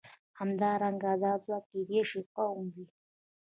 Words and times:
همدارنګه 0.39 1.11
دا 1.23 1.33
ځواک 1.43 1.63
کېدای 1.71 2.01
شي 2.09 2.21
قوم 2.35 2.65
وي. 2.75 2.85